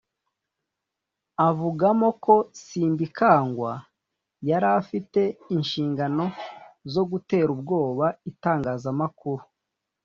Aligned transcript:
avugamo 1.47 2.07
ko 2.23 2.35
Simbikangwa 2.63 3.71
yari 4.49 4.67
afite 4.79 5.21
inshingano 5.55 6.25
zo 6.93 7.03
gutera 7.11 7.49
ubwoba 7.55 8.05
itangazamakuru 8.31 9.43